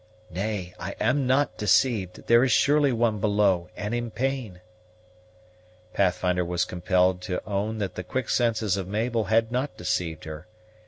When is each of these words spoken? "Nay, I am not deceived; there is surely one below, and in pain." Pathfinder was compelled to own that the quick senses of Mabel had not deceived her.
"Nay, 0.31 0.73
I 0.79 0.95
am 0.99 1.27
not 1.27 1.57
deceived; 1.57 2.25
there 2.25 2.43
is 2.43 2.51
surely 2.51 2.91
one 2.91 3.19
below, 3.19 3.69
and 3.77 3.93
in 3.93 4.09
pain." 4.09 4.59
Pathfinder 5.93 6.43
was 6.43 6.65
compelled 6.65 7.21
to 7.21 7.45
own 7.45 7.77
that 7.77 7.93
the 7.93 8.03
quick 8.03 8.27
senses 8.27 8.77
of 8.77 8.87
Mabel 8.87 9.25
had 9.25 9.51
not 9.51 9.77
deceived 9.77 10.23
her. 10.23 10.47